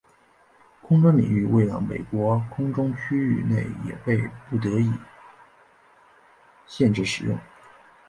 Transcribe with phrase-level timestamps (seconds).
[0.81, 2.09] 空中区域为了美军
[2.49, 4.91] 空中区域内也被不得已
[6.65, 7.37] 限制使用。